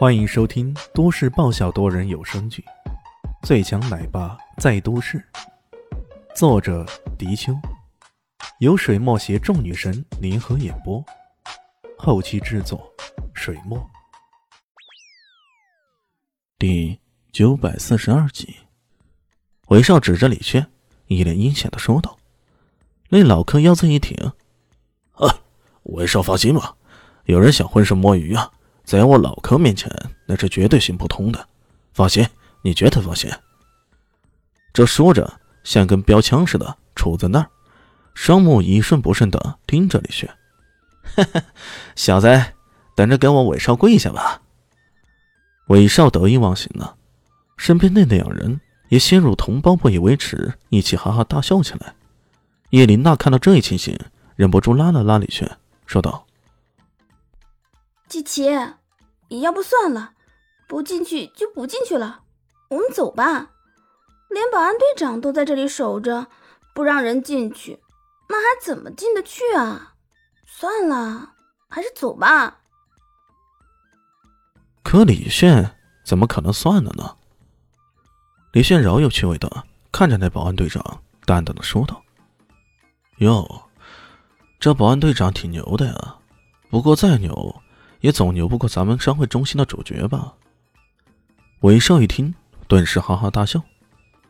[0.00, 2.64] 欢迎收听都市爆笑多人有声剧
[3.46, 5.18] 《最强奶爸在都市》，
[6.34, 6.86] 作者：
[7.18, 7.52] 迪秋，
[8.60, 11.04] 由水墨携众女神联合演播，
[11.98, 12.90] 后期制作：
[13.34, 13.78] 水墨。
[16.58, 16.98] 第
[17.30, 18.56] 九百四十二集，
[19.68, 20.66] 韦少指着李轩，
[21.08, 22.16] 一脸阴险的说道
[23.10, 24.16] ：“那老柯腰子一挺，
[25.12, 25.42] 啊，
[25.82, 26.74] 韦少放心吧，
[27.26, 28.50] 有人想浑水摸鱼啊！”
[28.90, 29.88] 在我老柯面前，
[30.26, 31.46] 那是绝对行不通的。
[31.92, 32.26] 放心，
[32.60, 33.30] 你绝对放心。
[34.72, 37.48] 这说着，像根标枪似的杵在那儿，
[38.14, 40.28] 双目一瞬不瞬的盯着李轩。
[41.94, 42.26] 小子，
[42.96, 44.42] 等着给我韦少跪下吧！
[45.68, 46.96] 韦少得意忘形了，
[47.56, 51.94] 身边那两人也陷入同胞不以为耻，一起哈哈大笑起来。
[52.70, 53.96] 叶琳娜看到这一情形，
[54.34, 55.48] 忍不住拉了拉李轩，
[55.86, 56.26] 说道
[58.10, 58.50] ：“季琪。”
[59.38, 60.14] 要不算了，
[60.66, 62.24] 不进去就不进去了，
[62.68, 63.52] 我们走吧。
[64.28, 66.26] 连保安队长都在这里守着，
[66.74, 67.80] 不让人进去，
[68.28, 69.94] 那还怎么进得去啊？
[70.44, 71.34] 算了，
[71.68, 72.58] 还是走吧。
[74.82, 77.16] 可李炫怎么可能算了呢？
[78.52, 80.82] 李炫饶有趣味的看着那保安队长，
[81.24, 82.02] 淡淡的说道
[83.18, 83.62] ：“哟，
[84.58, 86.16] 这保安队长挺牛的呀，
[86.68, 87.62] 不过再牛。”
[88.00, 90.34] 也总牛不过咱们商会中心的主角吧？
[91.60, 92.34] 韦少一听，
[92.66, 93.62] 顿时哈哈大笑：“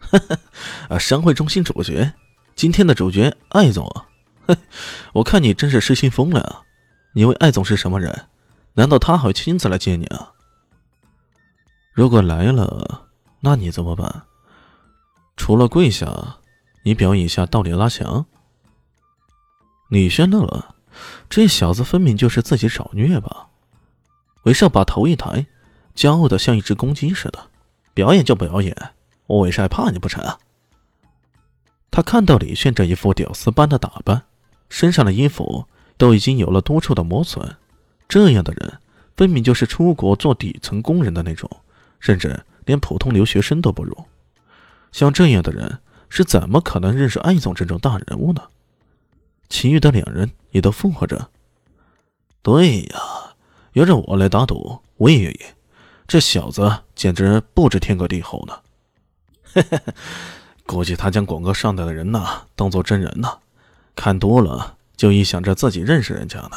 [0.00, 0.38] 哈哈，
[0.88, 2.12] 啊，商会中心主角，
[2.54, 3.86] 今天的主角艾总，
[4.46, 4.56] 嘿，
[5.12, 6.62] 我看你真是失心疯了啊！
[7.12, 8.26] 你问艾总是什么人？
[8.74, 10.32] 难道他还亲自来接你啊？
[11.92, 13.08] 如果来了，
[13.40, 14.22] 那你怎么办？
[15.36, 16.38] 除了跪下，
[16.84, 18.24] 你表演一下倒立拉墙？”
[19.90, 20.76] 李轩乐了，
[21.28, 23.47] 这小子分明就是自己找虐吧？
[24.44, 25.46] 韦少把头一抬，
[25.94, 27.50] 骄傲的像一只公鸡似的，
[27.94, 28.74] 表演就表演，
[29.26, 30.38] 我韦少还怕你不成？
[31.90, 34.22] 他看到李炫这一副屌丝般的打扮，
[34.68, 35.66] 身上的衣服
[35.96, 37.56] 都已经有了多处的磨损，
[38.08, 38.78] 这样的人
[39.16, 41.50] 分明就是出国做底层工人的那种，
[41.98, 43.96] 甚至连普通留学生都不如。
[44.92, 48.42] 像这样的人是怎么可能认识艾总这种大人物呢？
[49.48, 51.30] 其余的两人也都附和着
[52.42, 53.00] ：“对呀。”
[53.78, 55.40] 由着我来打赌，我也愿意。
[56.08, 58.58] 这小子简直不知天高地厚呢。
[59.44, 59.94] 嘿嘿嘿，
[60.66, 63.38] 估计他将广告上的人呐当做真人呢，
[63.94, 66.56] 看多了就臆想着自己认识人家呢。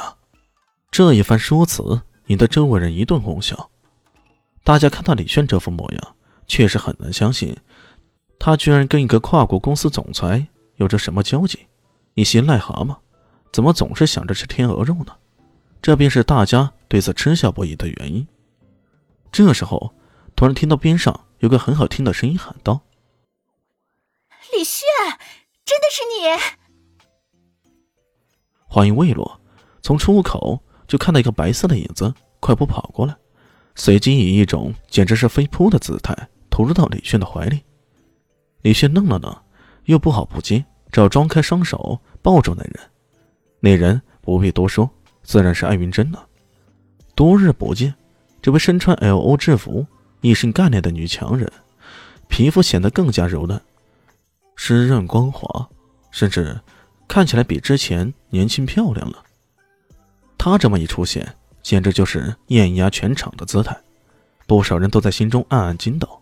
[0.90, 3.70] 这一番说辞引得周围人一顿哄笑。
[4.64, 6.16] 大家看到李炫这副模样，
[6.48, 7.56] 确实很难相信，
[8.40, 11.68] 他居然跟一个跨国公司总裁有着什么交集。
[12.16, 12.96] 一些癞蛤蟆，
[13.54, 15.14] 怎么总是想着吃天鹅肉呢？
[15.82, 18.28] 这便是大家对此嗤笑不已的原因。
[19.32, 19.96] 这时候，
[20.36, 22.82] 突然听到边上有个很好听的声音喊道
[24.54, 24.86] ：“李炫，
[25.66, 26.28] 真的是你！”
[28.68, 29.42] 话音未落，
[29.82, 33.16] 从出入口就看到一个白色的影子快步跑过来，
[33.76, 36.16] 随即以一种简直是飞扑的姿态
[36.50, 37.62] 投入到李炫的怀里。
[38.62, 39.36] 李炫愣了愣，
[39.86, 42.80] 又不好不接，只好张开双手抱住那人。
[43.60, 44.90] 那人不必多说。
[45.24, 46.28] 自然是艾云珍了。
[47.16, 47.94] 多日不见，
[48.42, 49.86] 这位身穿 L.O 制服、
[50.22, 51.52] 一身干练的女强人，
[52.28, 53.62] 皮肤显得更加柔嫩、
[54.56, 55.70] 湿润光滑，
[56.10, 56.60] 甚至
[57.08, 59.24] 看起来比之前年轻漂亮了。
[60.38, 63.78] 她这么一出现，简直就是艳压全场的姿态。
[64.48, 66.22] 不少人都在心中暗暗惊道：“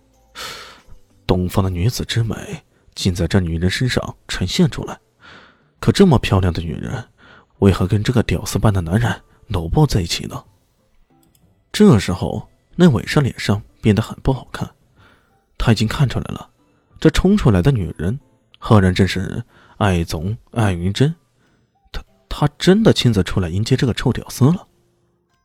[1.25, 2.61] 东方的女子之美，
[2.93, 4.99] 竟在这女人身上呈现出来。
[5.79, 7.03] 可这么漂亮的女人……”
[7.59, 10.43] 为何跟这个屌丝般的男人搂抱在一起呢？
[11.71, 14.69] 这时候，那伟少脸上变得很不好看。
[15.57, 16.49] 他已经看出来了，
[16.99, 18.17] 这冲出来的女人，
[18.57, 19.43] 赫然正是
[19.77, 21.13] 艾总艾云珍。
[21.91, 24.65] 他他真的亲自出来迎接这个臭屌丝了。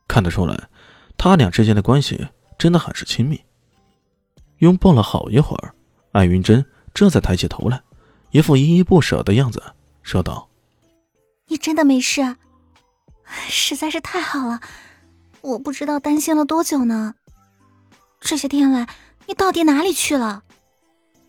[0.07, 0.69] 看得出来，
[1.17, 3.41] 他俩之间的关系真的很是亲密。
[4.59, 5.73] 拥抱了好一会儿，
[6.13, 7.81] 艾云珍这才抬起头来，
[8.31, 9.61] 一副依依不舍的样子，
[10.01, 10.47] 说道。
[11.47, 12.37] 你真的没事，
[13.47, 14.61] 实在是太好了。
[15.41, 17.13] 我不知道担心了多久呢。
[18.19, 18.87] 这些天来，
[19.27, 20.43] 你到底哪里去了？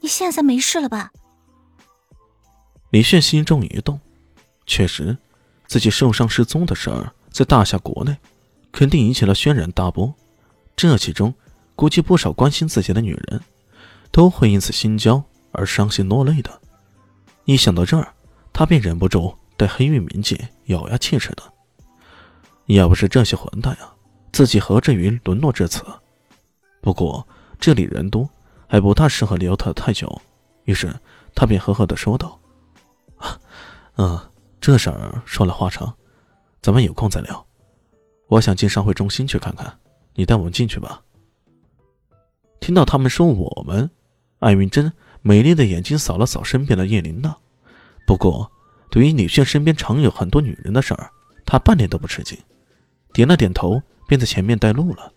[0.01, 1.11] 你现在没事了吧？
[2.91, 4.01] 李炫心中一动，
[4.65, 5.17] 确实，
[5.67, 8.17] 自己受伤失踪的事儿在大夏国内，
[8.73, 10.15] 肯定引起了轩然大波。
[10.75, 11.35] 这其中，
[11.75, 13.43] 估计不少关心自己的女人，
[14.11, 15.23] 都会因此心焦
[15.53, 16.61] 而伤心落泪的。
[17.45, 18.15] 一想到这儿，
[18.53, 19.37] 他便忍不住。
[19.57, 21.43] 对黑玉冥界咬牙切齿的，
[22.67, 23.91] 要不是这些混蛋呀，
[24.33, 25.85] 自己何至于沦落至此？
[26.81, 27.27] 不过
[27.59, 28.29] 这里人多，
[28.69, 30.21] 还不大适合留他太久，
[30.65, 30.95] 于是
[31.35, 32.39] 他便呵呵的说道
[33.97, 34.21] ：“嗯，
[34.61, 35.93] 这事儿说来话长，
[36.61, 37.47] 咱们有空再聊。
[38.29, 39.79] 我想进商会中心去看看，
[40.15, 41.03] 你带我们进去吧。”
[42.61, 43.89] 听到他们说我们，
[44.41, 44.93] 艾云珍
[45.23, 47.37] 美丽的眼睛扫了扫身边的叶琳娜。
[48.07, 48.51] 不过，
[48.97, 51.11] 对于李炫身边常有很多女人的事儿，
[51.45, 52.35] 他半点都不吃惊，
[53.13, 55.13] 点了点头，便在前面带路了。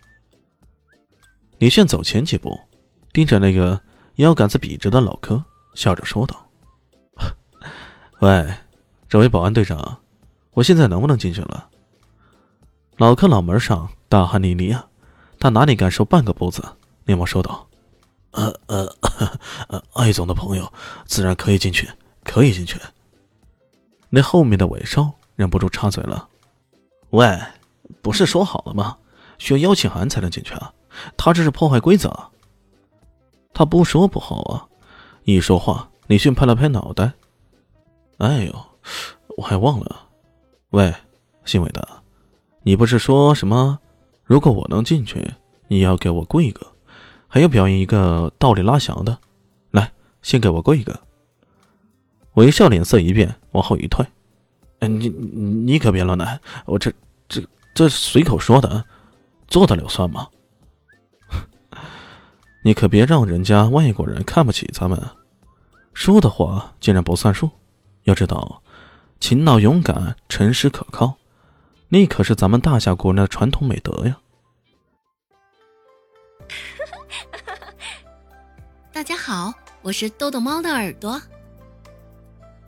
[1.60, 2.60] 李炫走前几步，
[3.14, 3.80] 盯着那个
[4.16, 5.42] 腰杆子笔直的老柯，
[5.76, 6.46] 笑着说道
[8.20, 8.54] ：“喂，
[9.08, 10.02] 这位保安队长，
[10.52, 11.70] 我现在能不能进去了？”
[13.00, 14.90] 老柯脑门上大汗淋漓啊，
[15.40, 16.62] 他哪里敢收半个步子，
[17.06, 17.66] 连忙说道
[18.32, 18.94] ：“呃呃，
[19.94, 20.70] 艾总的朋友
[21.06, 21.88] 自然可以进去，
[22.26, 22.78] 可以进去。”
[24.10, 26.28] 那后面的韦少忍不住插嘴了
[27.12, 27.40] ：“喂，
[28.02, 28.98] 不是说好了吗？
[29.38, 30.74] 需要邀请函才能进去啊！”
[31.16, 32.12] 他这是破坏规则。
[33.54, 34.68] 他不说不好啊，
[35.24, 37.12] 一说话，李迅拍了拍脑袋。
[38.18, 38.66] 哎呦，
[39.38, 40.08] 我还忘了。
[40.72, 40.94] 喂，
[41.46, 41.88] 姓韦的，
[42.64, 43.80] 你不是说什么？
[44.24, 45.34] 如果我能进去，
[45.68, 46.66] 你要给我跪一个，
[47.28, 49.18] 还要表演一个倒立拉翔的。
[49.72, 49.92] 来，
[50.22, 51.00] 先给我跪一个。
[52.40, 54.06] 韦笑脸色一变，往后一退。
[54.80, 56.90] 嗯，你你可别乱来，我这
[57.28, 57.44] 这
[57.74, 58.86] 这随口说的，
[59.50, 60.30] 做得了算吗？
[62.64, 64.98] 你可别让人家外国人看不起咱们，
[65.94, 67.50] 说的话竟然不算数。
[68.04, 68.64] 要知道，
[69.20, 71.18] 勤劳、勇敢、诚实、可靠，
[71.90, 74.18] 那可是咱们大夏国人的传统美德呀。
[78.94, 81.22] 大家好，我是豆豆猫的耳朵。